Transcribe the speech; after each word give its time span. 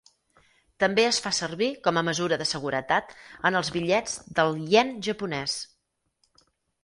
També 0.83 1.03
es 1.07 1.17
fa 1.25 1.31
servir, 1.39 1.67
com 1.87 1.99
a 1.99 2.03
mesura 2.07 2.39
de 2.43 2.47
seguretat, 2.51 3.13
en 3.49 3.59
els 3.59 3.69
bitllets 3.75 4.15
del 4.39 4.57
ien 4.71 4.93
japonès. 5.09 5.59